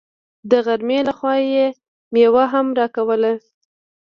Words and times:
د 0.49 0.51
غرمې 0.65 0.99
له 1.07 1.13
خوا 1.17 1.35
يې 1.53 1.67
مېوه 2.13 2.45
هم 2.53 2.67
راکوله. 2.79 3.33